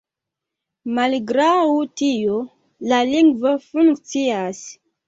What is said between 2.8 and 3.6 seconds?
la lingvo